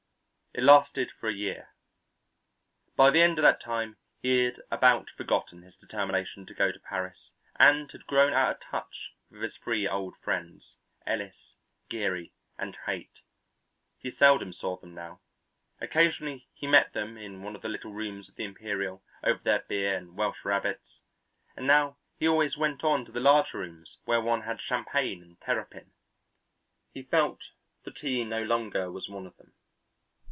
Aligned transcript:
It 0.53 0.63
lasted 0.65 1.13
for 1.17 1.29
a 1.29 1.33
year; 1.33 1.69
by 2.97 3.09
the 3.09 3.21
end 3.21 3.39
of 3.39 3.43
that 3.43 3.61
time 3.61 3.95
he 4.21 4.43
had 4.43 4.61
about 4.69 5.09
forgotten 5.11 5.61
his 5.61 5.77
determination 5.77 6.45
to 6.45 6.53
go 6.53 6.73
to 6.73 6.79
Paris 6.81 7.31
and 7.57 7.89
had 7.89 8.05
grown 8.05 8.33
out 8.33 8.57
of 8.57 8.59
touch 8.69 9.13
with 9.29 9.43
his 9.43 9.55
three 9.55 9.87
old 9.87 10.17
friends, 10.17 10.75
Ellis, 11.07 11.55
Geary, 11.87 12.33
and 12.57 12.75
Haight. 12.85 13.19
He 13.97 14.11
seldom 14.11 14.51
saw 14.51 14.75
them 14.75 14.93
now; 14.93 15.21
occasionally 15.79 16.49
he 16.53 16.67
met 16.67 16.91
them 16.91 17.15
in 17.17 17.43
one 17.43 17.55
of 17.55 17.61
the 17.61 17.69
little 17.69 17.93
rooms 17.93 18.27
of 18.27 18.35
the 18.35 18.43
Imperial 18.43 19.01
over 19.23 19.39
their 19.41 19.59
beer 19.69 19.95
and 19.95 20.17
Welsh 20.17 20.43
rabbits, 20.43 20.99
but 21.55 21.63
now 21.63 21.95
he 22.19 22.27
always 22.27 22.57
went 22.57 22.83
on 22.83 23.05
to 23.05 23.13
the 23.13 23.21
larger 23.21 23.57
rooms 23.59 23.99
where 24.03 24.19
one 24.19 24.41
had 24.41 24.59
champagne 24.59 25.23
and 25.23 25.39
terrapin. 25.39 25.93
He 26.93 27.03
felt 27.03 27.39
that 27.85 27.99
he 27.99 28.25
no 28.25 28.43
longer 28.43 28.91
was 28.91 29.07
one 29.07 29.25
of 29.25 29.37
them. 29.37 29.53